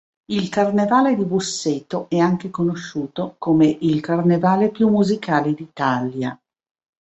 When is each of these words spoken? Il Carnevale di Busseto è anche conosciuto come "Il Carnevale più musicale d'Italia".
Il 0.31 0.49
Carnevale 0.49 1.15
di 1.15 1.25
Busseto 1.25 2.07
è 2.09 2.17
anche 2.17 2.49
conosciuto 2.49 3.35
come 3.37 3.67
"Il 3.81 3.99
Carnevale 4.01 4.71
più 4.71 4.89
musicale 4.89 5.53
d'Italia". 5.53 6.35